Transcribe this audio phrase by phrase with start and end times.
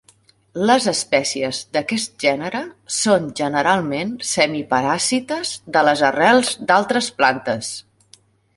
[0.67, 2.61] Les espècies d'aquest gènere
[3.01, 7.75] són generalment semiparàsites de les arrels d'altres plantes.